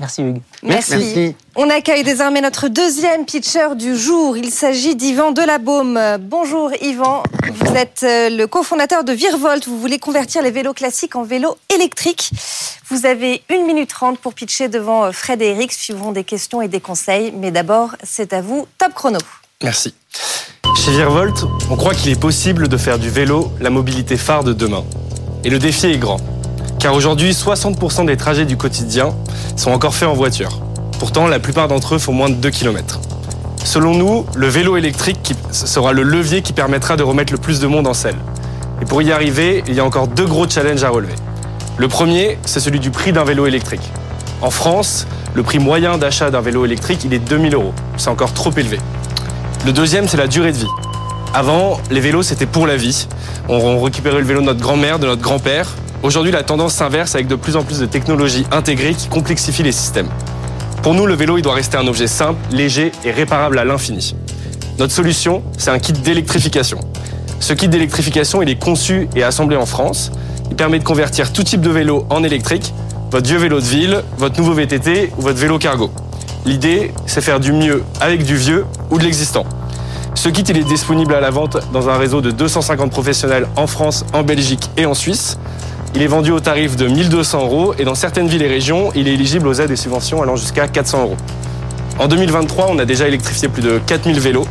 Merci 0.00 0.22
Hugues. 0.22 0.42
Merci. 0.64 0.90
Merci. 0.96 1.36
On 1.54 1.70
accueille 1.70 2.02
désormais 2.02 2.40
notre 2.40 2.66
deuxième 2.66 3.24
pitcher 3.24 3.76
du 3.76 3.96
jour. 3.96 4.36
Il 4.36 4.50
s'agit 4.50 4.96
d'Yvan 4.96 5.30
Delabaume. 5.30 6.18
Bonjour 6.18 6.72
Yvan, 6.82 7.22
vous 7.52 7.76
êtes 7.76 8.00
euh, 8.02 8.30
le 8.30 8.46
cofondateur 8.48 9.04
de 9.04 9.12
Virvolt. 9.12 9.68
Vous 9.68 9.78
voulez 9.78 10.00
convertir 10.00 10.42
les 10.42 10.50
vélos 10.50 10.74
classiques 10.74 11.14
en 11.14 11.22
vélos 11.22 11.56
électriques. 11.72 12.32
Vous 12.90 13.06
avez 13.06 13.42
une 13.48 13.64
minute 13.64 13.90
trente 13.90 14.18
pour 14.18 14.34
pitcher 14.34 14.66
devant 14.68 15.04
euh, 15.04 15.12
Fred 15.12 15.40
et 15.40 15.50
Eric. 15.50 15.72
Suivront 15.72 16.10
des 16.10 16.24
questions 16.24 16.60
et 16.62 16.68
des 16.68 16.80
conseils. 16.80 17.32
Mais 17.36 17.52
d'abord, 17.52 17.94
c'est 18.02 18.32
à 18.32 18.40
vous, 18.40 18.66
top 18.78 18.92
chrono. 18.92 19.20
Merci. 19.62 19.94
Chez 20.76 20.90
Virvolt, 20.90 21.46
on 21.70 21.76
croit 21.76 21.94
qu'il 21.94 22.12
est 22.12 22.20
possible 22.20 22.68
de 22.68 22.76
faire 22.76 22.98
du 22.98 23.08
vélo 23.08 23.50
la 23.58 23.70
mobilité 23.70 24.18
phare 24.18 24.44
de 24.44 24.52
demain. 24.52 24.84
Et 25.44 25.50
le 25.50 25.58
défi 25.58 25.86
est 25.86 25.96
grand. 25.96 26.20
Car 26.78 26.92
aujourd'hui, 26.92 27.32
60% 27.32 28.04
des 28.04 28.18
trajets 28.18 28.44
du 28.44 28.58
quotidien 28.58 29.14
sont 29.56 29.70
encore 29.70 29.94
faits 29.94 30.10
en 30.10 30.12
voiture. 30.12 30.60
Pourtant, 30.98 31.26
la 31.26 31.38
plupart 31.38 31.68
d'entre 31.68 31.94
eux 31.94 31.98
font 31.98 32.12
moins 32.12 32.28
de 32.28 32.34
2 32.34 32.50
km. 32.50 33.00
Selon 33.64 33.94
nous, 33.94 34.26
le 34.34 34.46
vélo 34.46 34.76
électrique 34.76 35.32
sera 35.50 35.94
le 35.94 36.02
levier 36.02 36.42
qui 36.42 36.52
permettra 36.52 36.96
de 36.98 37.02
remettre 37.02 37.32
le 37.32 37.38
plus 37.38 37.58
de 37.58 37.66
monde 37.66 37.86
en 37.86 37.94
selle. 37.94 38.18
Et 38.82 38.84
pour 38.84 39.00
y 39.00 39.10
arriver, 39.10 39.64
il 39.66 39.74
y 39.74 39.80
a 39.80 39.84
encore 39.86 40.06
deux 40.06 40.26
gros 40.26 40.46
challenges 40.46 40.84
à 40.84 40.90
relever. 40.90 41.14
Le 41.78 41.88
premier, 41.88 42.38
c'est 42.44 42.60
celui 42.60 42.78
du 42.78 42.90
prix 42.90 43.12
d'un 43.12 43.24
vélo 43.24 43.46
électrique. 43.46 43.90
En 44.42 44.50
France, 44.50 45.06
le 45.34 45.42
prix 45.42 45.58
moyen 45.58 45.96
d'achat 45.96 46.30
d'un 46.30 46.42
vélo 46.42 46.66
électrique, 46.66 47.04
il 47.04 47.14
est 47.14 47.18
2000 47.18 47.54
euros. 47.54 47.72
C'est 47.96 48.10
encore 48.10 48.34
trop 48.34 48.52
élevé. 48.52 48.78
Le 49.66 49.72
deuxième, 49.72 50.06
c'est 50.06 50.16
la 50.16 50.28
durée 50.28 50.52
de 50.52 50.58
vie. 50.58 50.68
Avant, 51.34 51.80
les 51.90 51.98
vélos, 51.98 52.22
c'était 52.22 52.46
pour 52.46 52.68
la 52.68 52.76
vie. 52.76 53.08
On 53.48 53.82
récupérait 53.82 54.20
le 54.20 54.24
vélo 54.24 54.40
de 54.40 54.46
notre 54.46 54.60
grand-mère, 54.60 55.00
de 55.00 55.06
notre 55.06 55.22
grand-père. 55.22 55.66
Aujourd'hui, 56.04 56.30
la 56.30 56.44
tendance 56.44 56.72
s'inverse 56.72 57.16
avec 57.16 57.26
de 57.26 57.34
plus 57.34 57.56
en 57.56 57.64
plus 57.64 57.80
de 57.80 57.86
technologies 57.86 58.46
intégrées 58.52 58.94
qui 58.94 59.08
complexifient 59.08 59.64
les 59.64 59.72
systèmes. 59.72 60.06
Pour 60.84 60.94
nous, 60.94 61.04
le 61.04 61.14
vélo, 61.14 61.36
il 61.36 61.42
doit 61.42 61.54
rester 61.54 61.76
un 61.76 61.88
objet 61.88 62.06
simple, 62.06 62.38
léger 62.52 62.92
et 63.04 63.10
réparable 63.10 63.58
à 63.58 63.64
l'infini. 63.64 64.14
Notre 64.78 64.92
solution, 64.92 65.42
c'est 65.58 65.70
un 65.70 65.80
kit 65.80 65.94
d'électrification. 65.94 66.78
Ce 67.40 67.52
kit 67.52 67.66
d'électrification, 67.66 68.42
il 68.42 68.48
est 68.48 68.62
conçu 68.62 69.08
et 69.16 69.24
assemblé 69.24 69.56
en 69.56 69.66
France. 69.66 70.12
Il 70.48 70.54
permet 70.54 70.78
de 70.78 70.84
convertir 70.84 71.32
tout 71.32 71.42
type 71.42 71.60
de 71.60 71.70
vélo 71.70 72.06
en 72.08 72.22
électrique 72.22 72.72
votre 73.10 73.26
vieux 73.26 73.38
vélo 73.38 73.60
de 73.60 73.64
ville, 73.64 74.02
votre 74.18 74.38
nouveau 74.38 74.52
VTT 74.52 75.12
ou 75.16 75.22
votre 75.22 75.38
vélo 75.38 75.58
cargo. 75.58 75.90
L'idée, 76.46 76.92
c'est 77.06 77.20
faire 77.20 77.40
du 77.40 77.52
mieux 77.52 77.82
avec 78.00 78.24
du 78.24 78.36
vieux 78.36 78.66
ou 78.92 78.98
de 78.98 79.02
l'existant. 79.02 79.44
Ce 80.14 80.28
kit, 80.28 80.42
il 80.42 80.56
est 80.56 80.62
disponible 80.64 81.12
à 81.12 81.20
la 81.20 81.30
vente 81.30 81.58
dans 81.72 81.88
un 81.88 81.96
réseau 81.98 82.20
de 82.20 82.30
250 82.30 82.88
professionnels 82.92 83.48
en 83.56 83.66
France, 83.66 84.06
en 84.12 84.22
Belgique 84.22 84.70
et 84.76 84.86
en 84.86 84.94
Suisse. 84.94 85.38
Il 85.96 86.02
est 86.02 86.06
vendu 86.06 86.30
au 86.30 86.38
tarif 86.38 86.76
de 86.76 86.86
1200 86.86 87.40
euros 87.40 87.74
et 87.80 87.84
dans 87.84 87.96
certaines 87.96 88.28
villes 88.28 88.42
et 88.42 88.48
régions, 88.48 88.92
il 88.94 89.08
est 89.08 89.14
éligible 89.14 89.48
aux 89.48 89.54
aides 89.54 89.72
et 89.72 89.76
subventions 89.76 90.22
allant 90.22 90.36
jusqu'à 90.36 90.68
400 90.68 91.02
euros. 91.02 91.16
En 91.98 92.06
2023, 92.06 92.68
on 92.70 92.78
a 92.78 92.84
déjà 92.84 93.08
électrifié 93.08 93.48
plus 93.48 93.62
de 93.62 93.80
4000 93.84 94.20
vélos. 94.20 94.46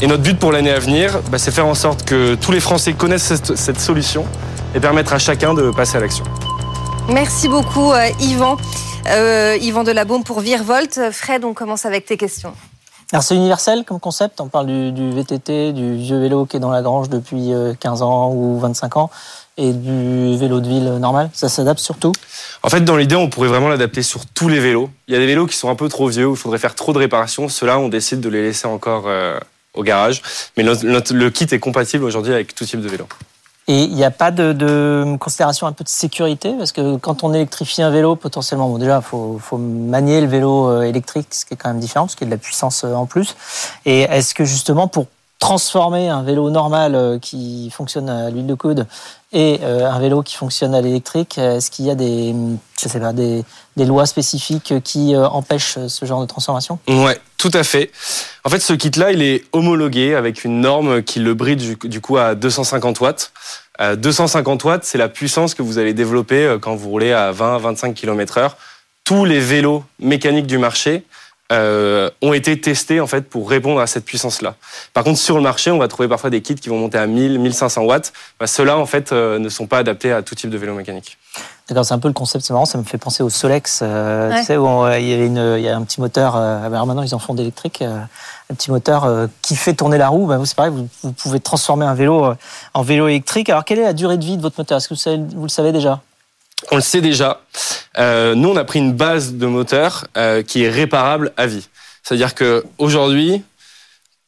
Et 0.00 0.06
notre 0.06 0.22
but 0.22 0.38
pour 0.38 0.52
l'année 0.52 0.70
à 0.70 0.78
venir, 0.78 1.18
bah, 1.32 1.38
c'est 1.38 1.50
faire 1.50 1.66
en 1.66 1.74
sorte 1.74 2.04
que 2.04 2.36
tous 2.36 2.52
les 2.52 2.60
Français 2.60 2.92
connaissent 2.92 3.34
cette, 3.56 3.80
solution 3.80 4.26
et 4.76 4.80
permettre 4.80 5.12
à 5.12 5.18
chacun 5.18 5.54
de 5.54 5.72
passer 5.72 5.96
à 5.96 6.00
l'action. 6.00 6.24
Merci 7.08 7.48
beaucoup, 7.48 7.92
euh, 7.92 8.06
Yvan. 8.20 8.56
Euh, 9.08 9.56
Yvan 9.60 9.84
Delabaume 9.84 10.24
pour 10.24 10.40
Virvolt. 10.40 11.10
Fred, 11.12 11.44
on 11.44 11.54
commence 11.54 11.86
avec 11.86 12.06
tes 12.06 12.16
questions. 12.16 12.54
Alors 13.12 13.22
c'est 13.22 13.36
universel 13.36 13.84
comme 13.86 14.00
concept, 14.00 14.40
on 14.40 14.48
parle 14.48 14.66
du, 14.66 14.90
du, 14.90 15.12
VTT, 15.12 15.72
du 15.72 15.94
vieux 15.94 16.18
vélo 16.18 16.44
qui 16.44 16.56
est 16.56 16.60
dans 16.60 16.72
la 16.72 16.82
grange 16.82 17.08
depuis 17.08 17.52
15 17.78 18.02
euh, 18.02 18.04
ans 18.04 18.32
ou 18.34 18.58
25 18.58 18.96
ans, 18.96 19.10
et 19.56 19.72
du 19.72 20.36
vélo 20.36 20.58
de 20.60 20.68
ville 20.68 20.84
normal, 20.98 21.30
ça 21.32 21.48
s'adapte 21.48 21.78
surtout 21.78 22.10
En 22.64 22.68
fait, 22.68 22.80
dans 22.80 22.96
l'idée, 22.96 23.14
on 23.14 23.30
pourrait 23.30 23.46
vraiment 23.46 23.68
l'adapter 23.68 24.02
sur 24.02 24.26
tous 24.26 24.48
les 24.48 24.58
vélos. 24.58 24.90
Il 25.06 25.14
y 25.14 25.16
a 25.16 25.20
des 25.20 25.26
vélos 25.26 25.46
qui 25.46 25.56
sont 25.56 25.70
un 25.70 25.76
peu 25.76 25.88
trop 25.88 26.08
vieux, 26.08 26.26
où 26.26 26.32
il 26.32 26.36
faudrait 26.36 26.58
faire 26.58 26.74
trop 26.74 26.92
de 26.92 26.98
réparations, 26.98 27.48
ceux-là, 27.48 27.78
on 27.78 27.88
décide 27.88 28.20
de 28.20 28.28
les 28.28 28.42
laisser 28.42 28.66
encore 28.66 29.04
euh, 29.06 29.38
au 29.74 29.84
garage. 29.84 30.20
Mais 30.56 30.64
notre, 30.64 30.84
notre, 30.84 31.14
le 31.14 31.30
kit 31.30 31.46
est 31.48 31.60
compatible 31.60 32.02
aujourd'hui 32.02 32.32
avec 32.32 32.56
tout 32.56 32.64
type 32.64 32.80
de 32.80 32.88
vélo. 32.88 33.06
Et 33.68 33.82
il 33.82 33.94
n'y 33.94 34.04
a 34.04 34.12
pas 34.12 34.30
de, 34.30 34.52
de, 34.52 35.16
considération 35.18 35.66
un 35.66 35.72
peu 35.72 35.82
de 35.82 35.88
sécurité? 35.88 36.54
Parce 36.56 36.70
que 36.70 36.96
quand 36.96 37.24
on 37.24 37.34
électrifie 37.34 37.82
un 37.82 37.90
vélo, 37.90 38.14
potentiellement, 38.14 38.68
bon, 38.68 38.78
déjà, 38.78 38.98
il 38.98 39.02
faut, 39.02 39.38
faut, 39.40 39.58
manier 39.58 40.20
le 40.20 40.28
vélo 40.28 40.68
euh, 40.68 40.82
électrique, 40.82 41.28
ce 41.30 41.44
qui 41.44 41.54
est 41.54 41.56
quand 41.56 41.70
même 41.70 41.80
différent, 41.80 42.04
parce 42.04 42.14
qu'il 42.14 42.28
y 42.28 42.30
a 42.30 42.30
de 42.30 42.36
la 42.36 42.42
puissance 42.42 42.84
euh, 42.84 42.94
en 42.94 43.06
plus. 43.06 43.34
Et 43.84 44.02
est-ce 44.02 44.34
que 44.34 44.44
justement, 44.44 44.86
pour 44.86 45.06
transformer 45.38 46.08
un 46.08 46.22
vélo 46.22 46.50
normal 46.50 46.94
euh, 46.94 47.18
qui 47.18 47.70
fonctionne 47.70 48.08
à 48.08 48.30
l'huile 48.30 48.46
de 48.46 48.54
coude 48.54 48.86
et 49.32 49.60
un 49.62 49.98
vélo 49.98 50.22
qui 50.22 50.34
fonctionne 50.34 50.74
à 50.74 50.80
l'électrique, 50.80 51.36
est-ce 51.36 51.70
qu'il 51.70 51.84
y 51.84 51.90
a 51.90 51.94
des, 51.94 52.34
lois 53.76 54.06
spécifiques 54.06 54.72
qui 54.82 55.14
empêchent 55.14 55.78
ce 55.88 56.06
genre 56.06 56.22
de 56.22 56.26
transformation? 56.26 56.78
Ouais, 56.88 57.20
tout 57.36 57.50
à 57.52 57.62
fait. 57.62 57.90
En 58.44 58.48
fait, 58.48 58.60
ce 58.60 58.72
kit-là, 58.72 59.12
il 59.12 59.20
est 59.22 59.44
homologué 59.52 60.14
avec 60.14 60.44
une 60.44 60.62
norme 60.62 61.02
qui 61.02 61.18
le 61.18 61.34
bride 61.34 61.76
du, 61.84 62.00
coup 62.00 62.16
à 62.16 62.34
250 62.34 63.00
watts. 63.00 63.32
Euh, 63.82 63.94
250 63.94 64.64
watts, 64.64 64.84
c'est 64.84 64.96
la 64.96 65.10
puissance 65.10 65.52
que 65.52 65.60
vous 65.60 65.76
allez 65.76 65.92
développer 65.92 66.56
quand 66.62 66.74
vous 66.74 66.88
roulez 66.88 67.12
à 67.12 67.30
20-25 67.32 67.92
km 67.92 68.38
heure. 68.38 68.56
Tous 69.04 69.26
les 69.26 69.40
vélos 69.40 69.84
mécaniques 69.98 70.46
du 70.46 70.56
marché 70.56 71.04
euh, 71.52 72.10
ont 72.22 72.32
été 72.32 72.60
testés 72.60 73.00
en 73.00 73.06
fait 73.06 73.22
pour 73.22 73.48
répondre 73.48 73.80
à 73.80 73.86
cette 73.86 74.04
puissance-là. 74.04 74.56
Par 74.92 75.04
contre, 75.04 75.18
sur 75.18 75.36
le 75.36 75.42
marché, 75.42 75.70
on 75.70 75.78
va 75.78 75.88
trouver 75.88 76.08
parfois 76.08 76.30
des 76.30 76.42
kits 76.42 76.54
qui 76.54 76.68
vont 76.68 76.78
monter 76.78 76.98
à 76.98 77.06
1000, 77.06 77.38
1500 77.38 77.82
watts. 77.82 78.12
Bah, 78.40 78.46
Ceux-là, 78.46 78.78
en 78.78 78.86
fait, 78.86 79.12
euh, 79.12 79.38
ne 79.38 79.48
sont 79.48 79.66
pas 79.66 79.78
adaptés 79.78 80.12
à 80.12 80.22
tout 80.22 80.34
type 80.34 80.50
de 80.50 80.58
vélo 80.58 80.74
mécanique. 80.74 81.18
D'accord, 81.68 81.84
c'est 81.84 81.94
un 81.94 81.98
peu 81.98 82.08
le 82.08 82.14
concept, 82.14 82.44
c'est 82.44 82.52
marrant, 82.52 82.64
ça 82.64 82.78
me 82.78 82.84
fait 82.84 82.96
penser 82.96 83.24
au 83.24 83.28
Solex, 83.28 83.80
euh, 83.82 84.30
ouais. 84.30 84.38
tu 84.38 84.46
sais, 84.46 84.56
où 84.56 84.66
on, 84.66 84.88
il, 84.92 85.08
y 85.08 85.12
avait 85.12 85.26
une, 85.26 85.54
il 85.58 85.64
y 85.64 85.68
a 85.68 85.76
un 85.76 85.82
petit 85.82 86.00
moteur, 86.00 86.36
euh, 86.36 86.64
alors 86.64 86.86
maintenant 86.86 87.02
ils 87.02 87.12
en 87.12 87.18
font 87.18 87.34
d'électrique, 87.34 87.82
euh, 87.82 87.98
un 88.50 88.54
petit 88.54 88.70
moteur 88.70 89.04
euh, 89.04 89.26
qui 89.42 89.56
fait 89.56 89.74
tourner 89.74 89.98
la 89.98 90.08
roue, 90.08 90.26
bah, 90.26 90.38
c'est 90.44 90.54
pareil, 90.56 90.72
vous, 90.72 90.88
vous, 91.02 91.12
pouvez 91.12 91.40
transformer 91.40 91.84
un 91.84 91.94
vélo 91.94 92.24
euh, 92.24 92.34
en 92.74 92.82
vélo 92.82 93.08
électrique. 93.08 93.50
Alors 93.50 93.64
quelle 93.64 93.80
est 93.80 93.84
la 93.84 93.92
durée 93.92 94.16
de 94.16 94.24
vie 94.24 94.36
de 94.36 94.42
votre 94.42 94.58
moteur? 94.58 94.78
Est-ce 94.78 94.88
que 94.88 94.94
vous, 94.94 95.00
savez, 95.00 95.20
vous, 95.34 95.42
le 95.42 95.48
savez 95.48 95.72
déjà? 95.72 96.00
On 96.70 96.76
le 96.76 96.82
sait 96.82 97.00
déjà. 97.00 97.42
Euh, 97.98 98.34
nous, 98.34 98.48
on 98.48 98.56
a 98.56 98.64
pris 98.64 98.78
une 98.78 98.92
base 98.92 99.34
de 99.34 99.46
moteur 99.46 100.06
qui 100.46 100.64
est 100.64 100.70
réparable 100.70 101.32
à 101.36 101.46
vie. 101.46 101.68
C'est-à-dire 102.02 102.34
qu'aujourd'hui, 102.34 103.42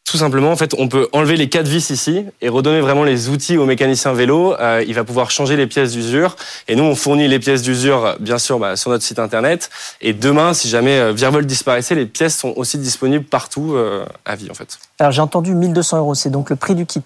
tout 0.09 0.17
simplement, 0.17 0.55
on 0.79 0.89
peut 0.89 1.09
enlever 1.13 1.37
les 1.37 1.51
quatre 1.51 1.69
vis 1.69 1.91
ici 1.91 2.25
et 2.41 2.49
redonner 2.49 2.81
vraiment 2.81 3.05
les 3.05 3.29
outils 3.29 3.59
au 3.59 3.67
mécanicien 3.67 4.15
vélo. 4.15 4.55
Euh, 4.59 4.83
il 4.89 4.95
va 4.95 5.05
pouvoir 5.05 5.31
changer 5.31 5.55
les 5.57 5.67
pièces 5.67 5.93
d'usure. 5.93 6.35
Et 6.67 6.77
nous, 6.77 6.85
on 6.85 6.95
fournit 6.95 7.29
les 7.29 7.39
pièces 7.39 7.61
d'usure, 7.61 8.17
bien 8.19 8.39
sûr, 8.39 8.59
bah, 8.59 8.77
sur 8.77 8.91
notre 8.91 9.05
site 9.05 9.19
internet. 9.19 9.69
Et 10.01 10.15
demain, 10.15 10.55
si 10.55 10.69
jamais 10.69 10.99
euh, 10.99 11.43
disparaissait, 11.43 11.95
les 11.95 12.07
pièces 12.07 12.39
sont 12.39 12.55
aussi 12.57 12.79
disponibles 12.79 13.27
partout 13.27 13.75
euh, 13.75 14.07
à 14.25 14.35
vie, 14.35 14.51
en 14.51 14.55
fait. 14.55 14.79
Alors, 14.99 15.13
j'ai 15.13 15.21
entendu 15.21 15.55
1200 15.55 15.99
euros. 15.99 16.15
C'est 16.15 16.31
donc 16.31 16.49
le 16.49 16.57
prix 16.57 16.75
du 16.75 16.87
kit 16.87 17.05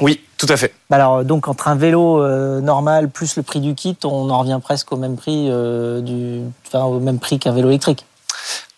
oui, 0.00 0.20
tout 0.38 0.46
à 0.48 0.56
fait. 0.56 0.74
Alors 0.90 1.24
donc 1.24 1.48
entre 1.48 1.68
un 1.68 1.74
vélo 1.74 2.22
euh, 2.22 2.60
normal 2.60 3.08
plus 3.08 3.36
le 3.36 3.42
prix 3.42 3.60
du 3.60 3.74
kit, 3.74 3.96
on 4.04 4.30
en 4.30 4.38
revient 4.40 4.58
presque 4.62 4.90
au 4.92 4.96
même 4.96 5.16
prix 5.16 5.48
euh, 5.50 6.00
du, 6.00 6.40
enfin, 6.66 6.84
au 6.84 6.98
même 6.98 7.18
prix 7.18 7.38
qu'un 7.38 7.52
vélo 7.52 7.68
électrique. 7.68 8.06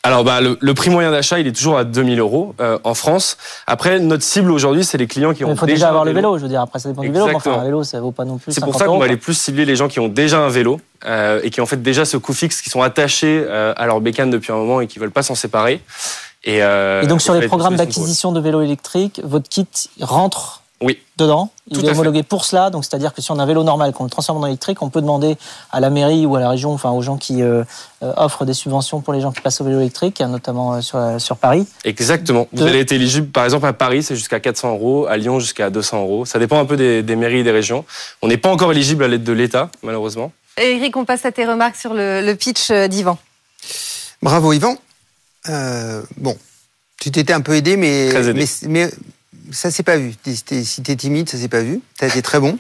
Alors, 0.07 0.23
bah, 0.23 0.43
le, 0.43 0.59
le, 0.61 0.75
prix 0.75 0.91
moyen 0.91 1.11
d'achat, 1.11 1.39
il 1.39 1.47
est 1.47 1.57
toujours 1.57 1.79
à 1.79 1.85
2000 1.85 2.21
euros 2.21 2.55
euh, 2.61 2.79
en 2.85 2.93
France. 2.93 3.39
Après, 3.67 3.99
notre 4.01 4.23
cible 4.23 4.51
aujourd'hui, 4.51 4.85
c'est 4.85 4.99
les 4.99 5.07
clients 5.07 5.33
qui 5.33 5.47
ont 5.47 5.51
Il 5.51 5.57
faut 5.57 5.65
déjà, 5.65 5.89
avoir 5.89 6.05
le 6.05 6.13
vélo. 6.13 6.37
Je 6.37 6.43
veux 6.43 6.49
dire, 6.51 6.61
après, 6.61 6.79
ça 6.79 6.91
dépend 6.91 7.03
Exactement. 7.03 7.27
du 7.27 7.33
vélo. 7.33 7.47
Mais 7.47 7.53
enfin, 7.53 7.63
un 7.63 7.65
vélo, 7.65 7.85
ça 7.85 8.01
vaut 8.01 8.13
pas 8.13 8.27
non 8.27 8.37
plus. 8.37 8.53
C'est 8.53 8.61
pour 8.61 8.75
ça 8.75 8.85
qu'on 8.85 8.99
va 8.99 9.07
aller 9.07 9.17
plus 9.17 9.33
cibler 9.33 9.65
les 9.65 9.77
gens 9.77 9.89
qui 9.89 10.01
ont 10.01 10.09
déjà 10.09 10.41
un 10.41 10.51
vélo 10.51 10.79
euh, 11.07 11.41
et 11.43 11.49
qui 11.49 11.63
ont 11.63 11.67
fait 11.67 11.81
déjà 11.81 12.05
ce 12.05 12.19
coût 12.19 12.35
fixe, 12.35 12.61
qui 12.61 12.69
sont 12.69 12.83
attachés 12.83 13.47
euh, 13.49 13.73
à 13.79 13.87
leur 13.87 14.03
bécane 14.03 14.29
depuis 14.29 14.53
un 14.53 14.57
moment 14.57 14.83
et 14.83 14.89
qui 14.89 14.99
veulent 14.99 15.11
pas 15.11 15.23
s'en 15.23 15.35
séparer. 15.35 15.81
Et, 16.45 16.59
et 16.59 17.07
donc, 17.07 17.23
sur 17.23 17.33
les 17.33 17.49
programmes 17.49 17.77
d'acquisition 17.77 18.31
de 18.31 18.41
vélos 18.41 18.61
électriques, 18.61 19.23
votre 19.25 19.49
kit 19.49 19.67
rentre 20.03 20.64
oui. 20.81 20.99
dedans. 21.17 21.51
Il 21.69 21.79
Tout 21.79 21.87
est 21.87 21.91
homologué 21.91 22.21
fait. 22.21 22.29
pour 22.29 22.45
cela. 22.45 22.71
Donc, 22.71 22.85
c'est-à-dire 22.85 23.15
que 23.15 23.23
si 23.23 23.31
on 23.31 23.39
a 23.39 23.43
un 23.43 23.47
vélo 23.47 23.63
normal, 23.63 23.93
qu'on 23.93 24.05
le 24.05 24.11
transforme 24.11 24.43
en 24.43 24.47
électrique, 24.47 24.83
on 24.83 24.91
peut 24.91 25.01
demander 25.01 25.37
à 25.73 25.81
la 25.81 25.91
mairie 25.91 26.27
ou 26.27 26.37
à 26.37 26.41
la 26.41 26.49
région, 26.49 26.73
enfin 26.73 26.91
aux 26.91 27.03
gens 27.03 27.17
qui 27.17 27.43
euh, 27.43 27.65
offrent 28.01 28.45
des 28.45 28.55
subventions 28.55 29.01
pour 29.01 29.13
les 29.15 29.21
gens 29.21 29.33
qui 29.33 29.41
passent 29.41 29.61
au 29.61 29.65
vélo 29.65 29.81
électrique, 29.81 30.21
notamment 30.21 30.83
sur, 30.83 31.01
sur 31.19 31.37
Paris. 31.37 31.67
Exactement. 31.85 32.47
De... 32.53 32.61
Vous 32.61 32.67
allez 32.67 32.81
être 32.81 32.93
éligible, 32.93 33.29
par 33.29 33.45
exemple, 33.45 33.67
à 33.67 33.73
Paris, 33.73 34.03
c'est 34.03 34.17
jusqu'à 34.17 34.41
400 34.41 34.73
euros, 34.73 35.07
à 35.07 35.17
Lyon, 35.17 35.41
jusqu'à 35.41 35.71
200 35.71 36.03
euros. 36.03 36.25
Ça 36.27 36.39
dépend 36.39 36.59
un 36.59 36.67
peu 36.67 36.77
des, 36.77 37.03
des 37.03 37.17
mairies 37.17 37.39
et 37.39 37.45
des 37.45 37.51
régions. 37.51 37.85
On 38.21 38.29
n'est 38.29 38.37
pas 38.37 38.51
encore 38.51 38.73
éligible 38.73 39.05
à 39.05 39.09
l'aide 39.09 39.25
de 39.25 39.33
l'État, 39.33 39.71
malheureusement. 39.83 40.33
Eric, 40.57 40.97
on 40.97 41.05
passe 41.05 41.25
à 41.25 41.33
tes 41.33 41.47
remarques 41.47 41.77
sur 41.77 41.95
le, 41.95 42.21
le 42.21 42.35
pitch 42.35 42.71
d'Yvan. 42.71 43.19
Bravo, 44.23 44.53
Yvan. 44.53 44.77
Euh, 45.49 46.03
bon, 46.17 46.37
tu 47.01 47.11
t'étais 47.11 47.33
un 47.33 47.41
peu 47.41 47.55
aidé, 47.55 47.77
mais, 47.77 48.11
mais, 48.35 48.47
mais 48.63 48.91
ça 49.53 49.71
s'est 49.71 49.83
pas 49.83 49.97
vu. 49.97 50.15
Si 50.25 50.83
t'es 50.83 50.97
timide, 50.97 51.29
ça 51.29 51.39
s'est 51.39 51.49
pas 51.49 51.61
vu. 51.61 51.81
T'as 51.99 52.09
été 52.09 52.23
très 52.23 52.41
bon. 52.41 52.59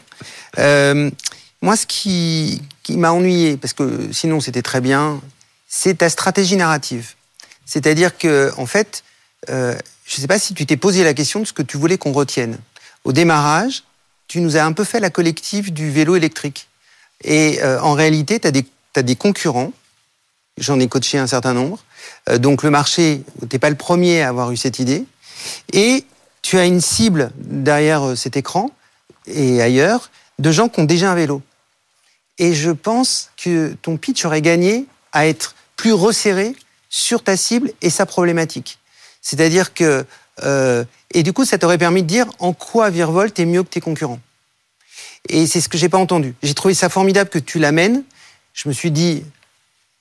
Euh, 0.59 1.11
moi, 1.63 1.77
ce 1.77 1.87
qui, 1.87 2.63
qui 2.83 2.97
m'a 2.97 3.13
ennuyé, 3.13 3.57
parce 3.57 3.73
que 3.73 4.13
sinon 4.13 4.41
c'était 4.41 4.63
très 4.63 4.81
bien, 4.81 5.21
c'est 5.69 5.99
ta 5.99 6.11
stratégie 6.11 6.57
narrative. 6.57 7.15
C'est-à-dire 7.67 8.19
que, 8.19 8.53
en 8.59 8.67
fait, 8.67 9.03
euh, 9.49 9.77
je 10.05 10.17
sais 10.17 10.27
pas 10.27 10.39
si 10.39 10.55
tu 10.55 10.67
t'es 10.67 10.77
posé 10.77 11.03
la 11.05 11.15
question 11.15 11.41
de 11.41 11.45
ce 11.47 11.53
que 11.53 11.63
tu 11.63 11.77
voulais 11.77 11.99
qu'on 11.99 12.13
retienne. 12.13 12.59
Au 13.05 13.13
démarrage, 13.13 13.85
tu 14.29 14.41
nous 14.41 14.57
as 14.57 14.65
un 14.65 14.73
peu 14.73 14.85
fait 14.85 15.01
la 15.01 15.11
collective 15.11 15.73
du 15.73 15.91
vélo 15.91 16.17
électrique. 16.17 16.69
Et 17.23 17.63
euh, 17.63 17.81
en 17.81 17.93
réalité, 17.95 18.39
tu 18.41 18.49
as 18.49 18.53
as 18.97 19.03
des 19.03 19.17
concurrents. 19.17 19.73
J'en 20.59 20.79
ai 20.79 20.87
coaché 20.87 21.19
un 21.19 21.27
certain 21.27 21.53
nombre. 21.53 21.83
Euh, 22.29 22.39
donc 22.39 22.63
le 22.63 22.71
marché, 22.71 23.23
t'es 23.49 23.59
pas 23.59 23.71
le 23.71 23.77
premier 23.77 24.23
à 24.23 24.29
avoir 24.29 24.53
eu 24.53 24.57
cette 24.57 24.79
idée. 24.79 25.05
Et 25.73 26.05
tu 26.45 26.59
as 26.59 26.67
une 26.67 26.83
cible 26.83 27.33
derrière 27.39 28.17
cet 28.17 28.37
écran 28.37 28.71
et 29.27 29.63
ailleurs 29.63 30.11
de 30.39 30.53
gens 30.53 30.69
qui 30.69 30.79
ont 30.79 30.85
déjà 30.85 31.11
un 31.11 31.15
vélo. 31.15 31.41
Et 32.37 32.53
je 32.53 32.71
pense 32.71 33.31
que 33.43 33.75
ton 33.81 33.97
pitch 33.97 34.27
aurait 34.27 34.43
gagné 34.43 34.85
à 35.13 35.27
être 35.27 35.55
plus 35.75 35.95
resserré 35.95 36.55
sur 36.91 37.25
ta 37.25 37.39
cible 37.39 37.73
et 37.81 37.89
sa 37.89 38.05
problématique. 38.05 38.79
C'est-à-dire 39.23 39.73
que 39.73 40.05
euh, 40.43 40.85
et 41.15 41.23
du 41.23 41.33
coup, 41.33 41.47
ça 41.47 41.57
t'aurait 41.57 41.79
permis 41.79 42.03
de 42.03 42.09
dire 42.09 42.27
en 42.39 42.53
quoi 42.53 42.91
Virvolt 42.91 43.39
est 43.39 43.47
mieux 43.47 43.63
que 43.63 43.69
tes 43.69 43.81
concurrents. 43.81 44.21
Et 45.31 45.47
c'est 45.47 45.63
ce 45.63 45.71
que 45.71 45.79
j'ai 45.79 45.89
pas 45.89 45.97
entendu. 45.97 46.35
J'ai 46.43 46.55
trouvé 46.55 46.75
ça 46.75 46.91
formidable 46.91 47.31
que 47.31 47.39
tu 47.39 47.59
l'amènes. 47.59 48.03
Je 48.53 48.69
me 48.69 48.75
suis 48.75 48.91
dit 48.91 49.25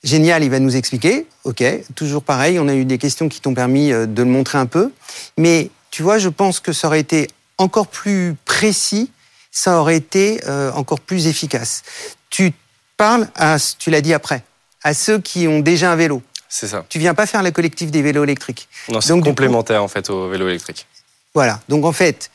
génial, 0.03 0.43
il 0.43 0.49
va 0.49 0.59
nous 0.59 0.75
expliquer. 0.75 1.25
Ok, 1.45 1.63
toujours 1.95 2.23
pareil. 2.23 2.59
On 2.59 2.67
a 2.67 2.75
eu 2.75 2.83
des 2.83 2.97
questions 2.97 3.29
qui 3.29 3.39
t'ont 3.39 3.53
permis 3.53 3.91
de 3.91 4.23
le 4.23 4.29
montrer 4.29 4.57
un 4.57 4.65
peu, 4.65 4.91
mais 5.37 5.69
tu 5.93 6.01
vois, 6.01 6.17
je 6.17 6.29
pense 6.29 6.59
que 6.59 6.73
ça 6.73 6.87
aurait 6.87 7.01
été 7.01 7.27
encore 7.59 7.85
plus 7.85 8.35
précis, 8.45 9.11
ça 9.51 9.79
aurait 9.79 9.95
été 9.95 10.41
euh, 10.47 10.71
encore 10.71 10.99
plus 10.99 11.27
efficace. 11.27 11.83
Tu 12.31 12.51
parles 12.97 13.27
à, 13.35 13.57
tu 13.77 13.91
l'as 13.91 14.01
dit 14.01 14.11
après, 14.11 14.43
à 14.81 14.95
ceux 14.95 15.19
qui 15.19 15.47
ont 15.47 15.59
déjà 15.59 15.91
un 15.91 15.95
vélo. 15.95 16.23
C'est 16.49 16.67
ça. 16.67 16.83
Tu 16.89 16.97
viens 16.97 17.13
pas 17.13 17.27
faire 17.27 17.43
la 17.43 17.51
collective 17.51 17.91
des 17.91 18.01
vélos 18.01 18.23
électriques. 18.23 18.67
Non, 18.89 19.01
c'est 19.01 19.13
complémentaire 19.21 19.81
coup, 19.81 19.85
en 19.85 19.87
fait 19.87 20.09
au 20.09 20.29
vélo 20.29 20.47
électrique. 20.47 20.87
Voilà. 21.35 21.59
Donc 21.69 21.85
en 21.85 21.91
fait, 21.91 22.31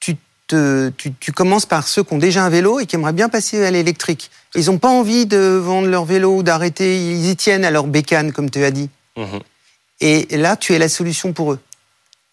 tu, 0.00 0.16
te, 0.48 0.88
tu, 0.96 1.14
tu, 1.20 1.30
commences 1.30 1.66
par 1.66 1.86
ceux 1.86 2.02
qui 2.02 2.14
ont 2.14 2.18
déjà 2.18 2.44
un 2.44 2.50
vélo 2.50 2.80
et 2.80 2.86
qui 2.86 2.96
aimeraient 2.96 3.12
bien 3.12 3.28
passer 3.28 3.64
à 3.64 3.70
l'électrique. 3.70 4.28
Ils 4.56 4.66
n'ont 4.66 4.78
pas 4.78 4.88
envie 4.88 5.24
de 5.24 5.38
vendre 5.38 5.86
leur 5.86 6.04
vélo 6.04 6.38
ou 6.38 6.42
d'arrêter. 6.42 6.96
Ils 6.96 7.28
y 7.28 7.36
tiennent 7.36 7.64
à 7.64 7.70
leur 7.70 7.86
bécane, 7.86 8.32
comme 8.32 8.50
tu 8.50 8.64
as 8.64 8.72
dit. 8.72 8.90
Mmh. 9.16 9.38
Et 10.00 10.36
là, 10.36 10.56
tu 10.56 10.74
es 10.74 10.80
la 10.80 10.88
solution 10.88 11.32
pour 11.32 11.52
eux. 11.52 11.60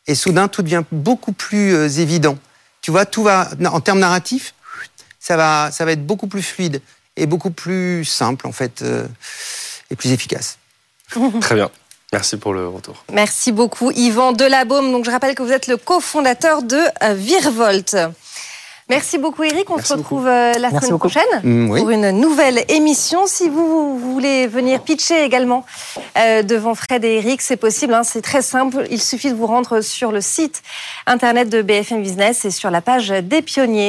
Et 0.07 0.15
soudain, 0.15 0.47
tout 0.47 0.61
devient 0.61 0.83
beaucoup 0.91 1.31
plus 1.31 1.73
euh, 1.73 1.87
évident. 1.87 2.37
Tu 2.81 2.91
vois, 2.91 3.05
tout 3.05 3.23
va, 3.23 3.49
en 3.65 3.81
termes 3.81 3.99
narratifs, 3.99 4.53
ça 5.19 5.35
va, 5.37 5.71
ça 5.71 5.85
va 5.85 5.93
être 5.93 6.05
beaucoup 6.05 6.27
plus 6.27 6.43
fluide. 6.43 6.81
est 7.15 7.25
beaucoup 7.25 7.49
plus 7.49 8.05
simple 8.05 8.45
en 8.45 8.51
fait 8.51 8.83
euh, 8.83 9.07
et 9.89 9.95
plus 9.95 10.11
efficace. 10.11 10.59
Très 11.41 11.55
bien. 11.55 11.71
Merci 12.13 12.37
pour 12.37 12.53
le 12.53 12.67
retour. 12.67 13.03
Merci 13.11 13.51
beaucoup, 13.51 13.91
Yvan 13.91 14.31
Delabaume. 14.31 14.91
Donc, 14.91 15.05
je 15.05 15.11
rappelle 15.11 15.35
que 15.35 15.43
vous 15.43 15.51
êtes 15.51 15.67
le 15.67 15.77
cofondateur 15.77 16.63
de 16.63 16.77
euh, 17.03 17.13
Virvolt. 17.13 17.97
Merci 18.87 19.17
beaucoup, 19.17 19.43
Eric. 19.43 19.67
On 19.71 19.77
Merci 19.77 19.89
se 19.93 19.97
retrouve 19.97 20.27
euh, 20.27 20.53
la 20.53 20.69
Merci 20.69 20.75
semaine 20.77 20.91
beaucoup. 20.91 21.09
prochaine 21.09 21.41
Mm, 21.43 21.71
oui. 21.71 21.79
pour 21.79 21.89
une 21.89 22.11
nouvelle 22.11 22.63
émission. 22.69 23.25
Si 23.25 23.49
vous, 23.49 23.97
vous 23.97 24.13
voulez 24.13 24.45
venir 24.45 24.79
pitcher 24.81 25.23
également 25.23 25.65
euh, 26.19 26.43
devant 26.43 26.75
Fred 26.75 27.03
et 27.03 27.15
Eric, 27.17 27.41
c'est 27.41 27.57
possible. 27.57 27.95
hein, 27.95 28.03
c'est 28.03 28.21
très 28.21 28.43
simple. 28.43 28.85
Il 28.91 29.01
suffit 29.01 29.31
de 29.31 29.35
vous 29.35 29.47
rendre 29.47 29.81
sur 29.81 30.11
le 30.11 30.21
site 30.21 30.61
internet 31.07 31.49
de 31.49 31.63
BFM 31.63 32.03
Business 32.03 32.45
et 32.45 32.51
sur 32.51 32.69
la 32.69 32.81
page 32.81 33.09
des 33.09 33.41
pionniers. 33.41 33.83